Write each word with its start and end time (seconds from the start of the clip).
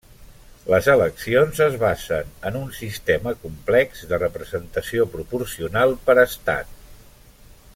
Les 0.73 0.85
eleccions 0.93 1.59
es 1.65 1.75
basen 1.83 2.31
en 2.49 2.57
un 2.61 2.71
sistema 2.77 3.33
complex 3.43 4.01
de 4.13 4.19
representació 4.25 5.07
proporcional 5.17 5.95
per 6.09 6.17
estat. 6.23 6.75